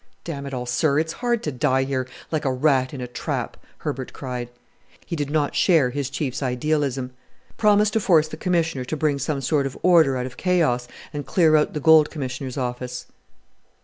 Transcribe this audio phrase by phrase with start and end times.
[0.23, 3.55] "Damn it all, sir, it's hard to die here like a rat in a trap,"
[3.77, 4.49] Herbert cried.
[5.05, 7.11] He did not share his Chief's idealism.
[7.55, 11.23] "Promise to force the Commissioner to bring some sort of order out of chaos and
[11.23, 13.05] clear out the Gold Commissioner's office."